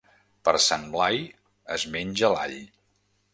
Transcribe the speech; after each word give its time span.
Per 0.47 0.53
Sant 0.67 0.87
Blai 0.95 1.21
es 1.77 1.85
menja 1.97 2.33
l'all. 2.37 2.57